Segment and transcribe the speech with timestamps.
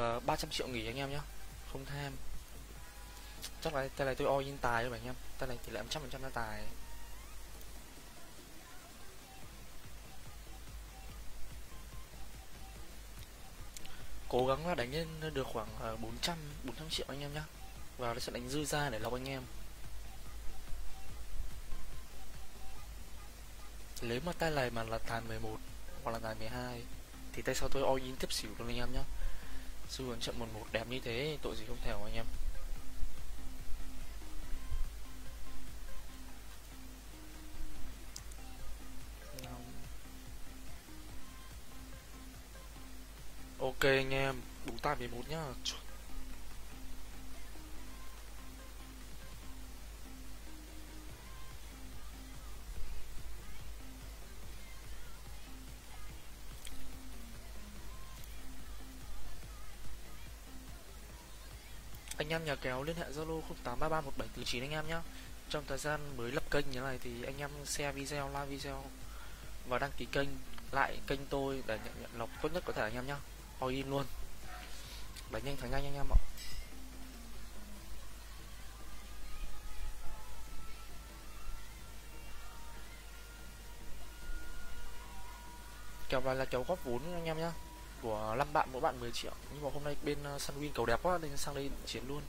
[0.00, 1.20] Ờ, uh, 300 triệu nghỉ anh em nhé
[1.72, 2.12] không tham.
[3.62, 5.14] Chắc là tay này tôi all in tài rồi anh em.
[5.38, 6.62] Tay này tỷ lệ 100% là tài.
[14.28, 17.42] Cố gắng là đánh lên được khoảng ờ, 400 400 triệu anh em nhé
[17.98, 19.42] và nó sẽ đánh dư ra để lọc anh em.
[24.02, 25.58] Nếu mà tay này mà là tài 11
[26.04, 26.82] hoặc là tài 12
[27.32, 29.02] thì tay sau tôi all in tiếp xỉu luôn anh em nhé
[29.90, 32.26] xu hướng chậm 11 đẹp như thế tội gì không thể anh em
[43.60, 44.34] Ok anh em,
[44.66, 45.44] đúng tài 11 nhá.
[62.30, 64.96] Anh em nhà kéo liên hệ Zalo 08331749 anh em nhé
[65.48, 68.84] trong thời gian mới lập kênh như này thì anh em share video like video
[69.68, 70.28] và đăng ký kênh
[70.72, 73.14] lại kênh tôi để nhận, nhận lọc tốt nhất có thể anh em nhé
[73.60, 74.04] all in luôn.
[75.30, 76.18] Đánh nhanh thắng nhanh anh em ạ.
[86.08, 87.50] Kèo này là kèo góp vốn anh em nhé
[88.02, 89.32] của 5 bạn, mỗi bạn 10 triệu.
[89.54, 92.22] Nhưng mà hôm nay bên ờ, Sunwin cầu đẹp quá nên sang đây chiến luôn.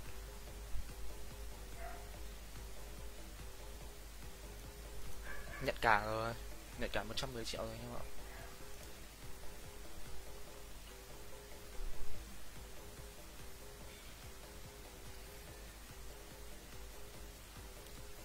[5.62, 6.34] Nhận cả rồi
[6.80, 8.04] nhận cả 110 triệu rồi anh em ạ.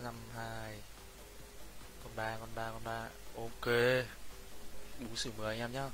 [0.01, 0.81] Năm hai,
[2.03, 3.09] con ba con ba con ba.
[3.37, 3.67] Ok.
[5.01, 5.91] Đủ xỉu 10 anh em nhá.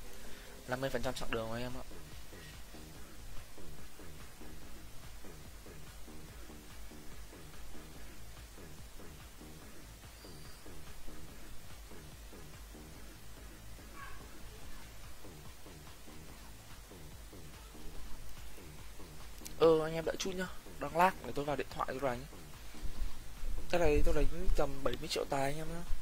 [0.69, 1.85] 50 phần trăm chặng đường của em ạ.
[19.59, 20.47] Ờ anh em đợi chút nhá.
[20.81, 22.21] Đang lag, để tôi vào điện thoại tôi đánh.
[23.71, 26.02] Cái này tôi đánh tầm 70 triệu tài anh em nhá.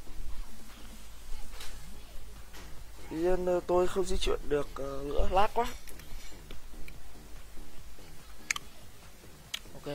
[3.11, 5.67] Tuy nhiên ờ, tôi không di chuyển được ờ, nữa, lát quá.
[9.73, 9.85] Ok.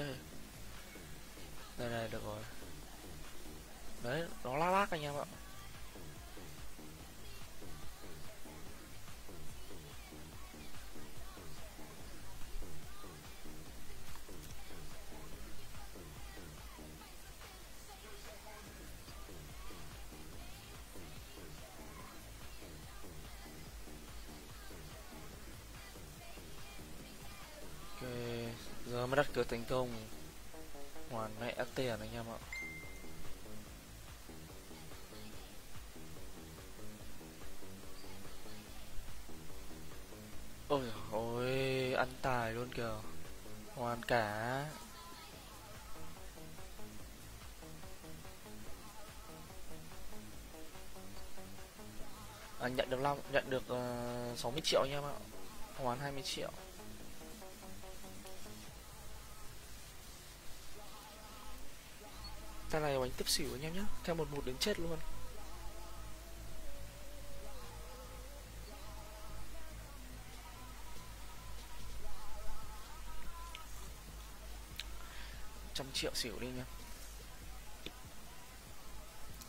[1.78, 2.40] Đây này được rồi.
[4.02, 5.24] Đấy, nó lag lác anh em ạ.
[29.06, 29.88] Giờ mới đặt cược thành công.
[31.10, 32.38] Hoàn mẹ tiền anh em ạ.
[40.68, 42.90] Ôi ôi ăn tài luôn kìa.
[43.74, 44.64] Hoàn cả.
[52.60, 55.14] À, nhận được long nhận được ờ, uh, 60 triệu anh em ạ.
[55.76, 56.50] Hoàn 20 triệu.
[62.70, 64.98] Ta này bánh tiếp xỉu anh em nhé theo một một đến chết luôn.
[75.74, 76.64] Trăm triệu xỉu đi nhá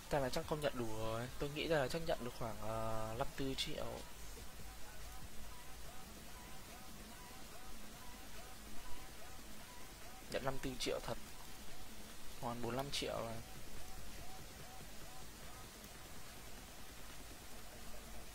[0.10, 1.28] ta là chắc không nhận đủ rồi.
[1.40, 3.86] Tôi nghĩ là chắc nhận được khoảng ờ, uh, 54 triệu.
[10.32, 11.18] Nhận 54 triệu thật
[12.42, 13.34] còn 45 triệu rồi.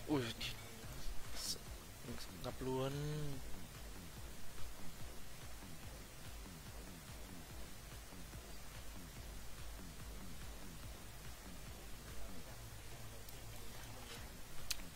[0.06, 0.22] Ui
[2.44, 2.92] gặp luôn.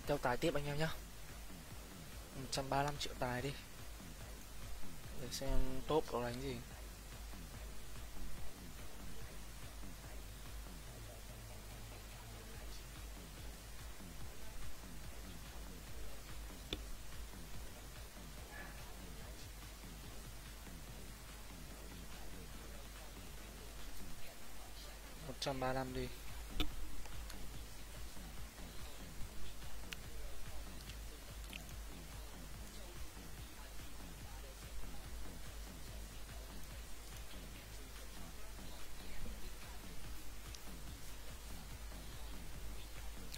[0.07, 0.89] Theo tài tiếp anh em nhé
[2.37, 3.53] 135 triệu tài đi.
[5.21, 6.57] Để xem top có đánh gì.
[25.47, 26.09] 135 đi.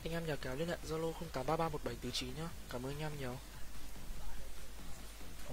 [0.04, 2.48] Anh em nhờ kéo liên hệ zalo 08331749 nhá.
[2.70, 3.38] Cảm ơn anh em nhiều.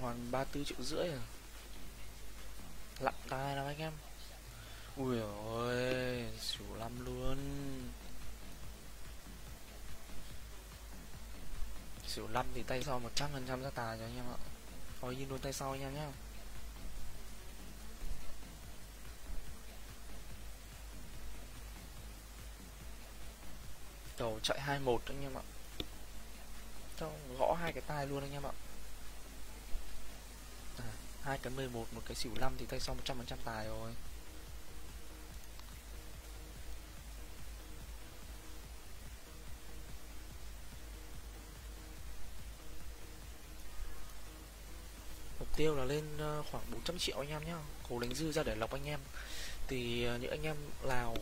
[0.01, 1.19] Hoàn 34 triệu rưỡi à?
[2.99, 3.93] Lặng tai lắm anh em?
[4.97, 5.75] Ui ôi
[6.39, 7.37] xỉu lắm luôn.
[12.07, 14.37] Xỉu lắm thì tay sau 100% ra tài cho anh em ạ.
[15.01, 16.07] Thôi in luôn tay sau anh em nhé
[24.17, 25.43] Đầu chạy 21 anh em ạ.
[26.99, 28.51] Cho gõ hai cái tai luôn anh em ạ.
[30.77, 30.85] À,
[31.21, 33.91] hai cái 11 một cái xỉu 5 thì tay sau 100% tài rồi.
[45.55, 47.57] Tiêu là lên ờ, khoảng 400 triệu anh em nhá.
[47.89, 48.99] Cố đánh dư ra để lọc anh em.
[49.67, 51.17] Thì ờ, những anh em Lào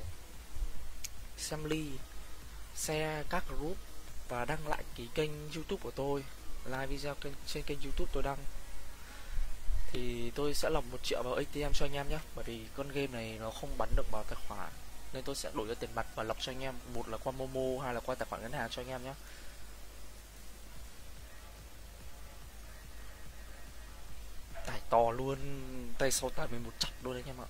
[1.38, 1.86] xem ly
[2.76, 3.78] share các group
[4.30, 6.24] và đăng lại cái kênh youtube của tôi
[6.66, 8.38] live video kênh, trên kênh youtube tôi đăng.
[9.92, 12.92] Thì tôi sẽ lọc một triệu vào ATM cho anh em nhé bởi vì con
[12.92, 14.70] game này nó không bắn được vào tài khoản.
[15.14, 16.76] Nên tôi sẽ đổi ra tiền mặt và lọc cho anh em.
[16.94, 19.14] Một là qua Momo hai là qua tài khoản ngân hàng cho anh em nhé
[24.66, 25.38] tải to luôn.
[25.98, 27.50] Tay sau tải mình một chặt luôn đấy anh em ạ.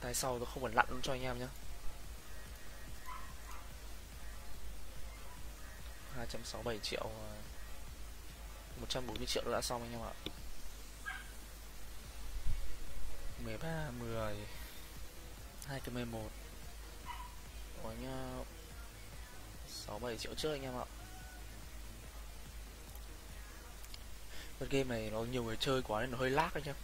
[0.00, 1.46] Tay sau tôi không còn lặn cho anh em nhé
[6.16, 7.30] 267 triệu à,
[8.80, 10.12] 140 triệu đã xong anh em ạ.
[13.44, 14.36] 13 10
[15.66, 16.30] 2 cái 11
[17.82, 18.44] có nhá
[19.68, 20.84] 6 7 triệu trước anh em ạ.
[24.60, 26.76] Cái game này nó nhiều người chơi quá nên nó hơi lag anh em.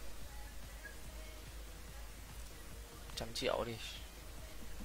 [3.15, 3.73] Trăm triệu đi.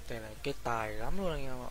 [0.08, 1.70] Đây là kết tài lắm luôn anh em ạ.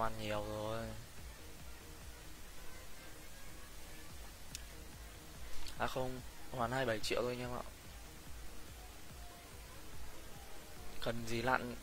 [0.00, 0.86] Quan nhiều rồi.
[5.78, 6.20] À không,
[6.52, 7.62] hoàn 27 triệu thôi anh em ạ.
[11.00, 11.74] Cần gì lặn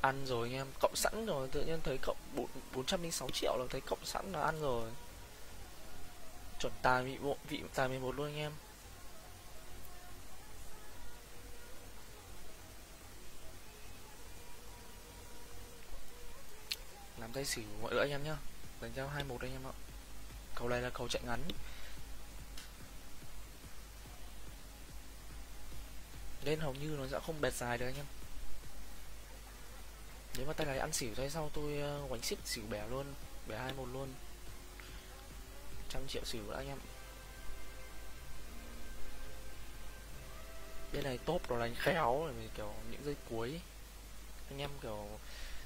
[0.00, 0.66] ăn rồi anh em?
[0.80, 3.80] Cộng sẵn rồi, tự nhiên thấy cộng bốn bốn trăm linh sáu triệu là thấy
[3.80, 4.90] cộng sẵn là ăn rồi.
[6.60, 8.52] Chuẩn tài vị bộ vị tài 11 luôn anh em.
[17.32, 18.36] Tay xỉu mọi người anh em nhá.
[18.80, 19.72] Đánh giao 21 anh em ạ.
[20.54, 21.40] Cầu này là cầu chạy ngắn.
[26.44, 28.06] Nên hầu như nó sẽ không bệt dài được anh em.
[30.36, 33.06] Nếu mà tay này ăn xỉu tay sau tôi ờ, quánh xích xỉu bẻ luôn,
[33.48, 34.08] bẻ hai một luôn.
[35.88, 36.78] Trăm triệu xỉu đã anh em.
[40.92, 43.60] Bên này top nó đánh khéo rồi kiểu những giây cuối.
[44.50, 45.08] Anh em kiểu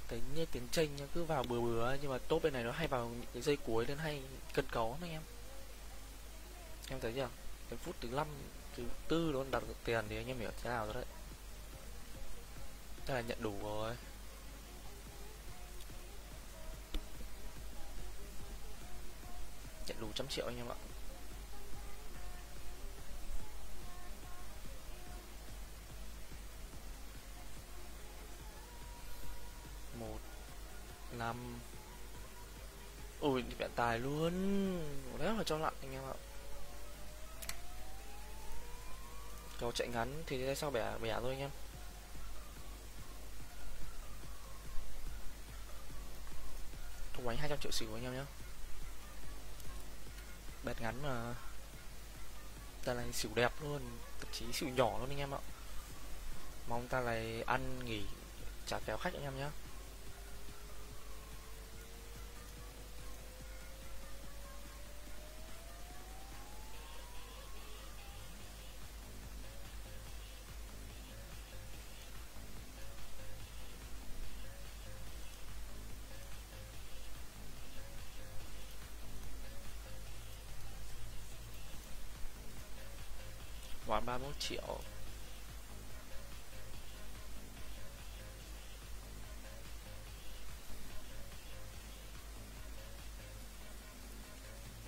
[0.08, 2.88] thấy như tiến tranh cứ vào bừa bừa nhưng mà top bên này nó hay
[2.88, 4.22] vào những cái giây cuối nên hay
[4.54, 5.22] cân cấu anh em.
[6.88, 7.28] Em thấy chưa?
[7.70, 8.26] Cái phút thứ năm,
[8.76, 11.04] thứ tư luôn đặt được tiền thì anh em hiểu thế nào rồi đấy.
[13.06, 13.96] Đây là nhận đủ rồi.
[19.86, 20.76] Nhận đủ trăm triệu anh em ạ.
[33.76, 34.32] Tài luôn.
[35.18, 36.14] Rất là cho lặn anh em ạ.
[39.60, 41.50] Cầu chạy ngắn thì sao bẻ bẻ thôi anh em.
[47.12, 48.24] Thủ bánh 200 triệu xỉu anh em nhé
[50.64, 51.34] bẹt ngắn mà.
[52.84, 53.82] Ta này xỉu đẹp luôn,
[54.20, 55.38] thậm chí xỉu nhỏ luôn anh em ạ.
[56.68, 58.02] Mong ta này ăn nghỉ,
[58.66, 59.48] trả kéo khách anh em nhé
[84.06, 84.80] 31 triệu.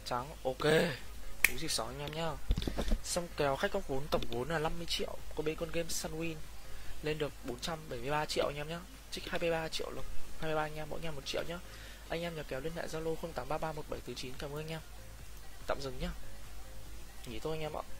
[0.04, 0.64] Trắng, ok.
[1.48, 2.30] Cú gì sáu anh em nhá.
[3.04, 5.16] Xong kèo khách có vốn tổng vốn là 50 triệu.
[5.34, 6.34] Có bên con game sunwin
[7.02, 8.80] lên được 473 triệu anh em nhá.
[9.10, 10.04] Trích 23 triệu lộc
[10.40, 11.58] 23 anh em, mỗi nhà một triệu nhá.
[12.08, 14.80] Anh em nhà kèo liên hệ zalo 08331749 cảm ơn anh em.
[15.66, 16.10] Tạm dừng nhá.
[17.26, 17.97] Nghỉ thôi anh em ạ.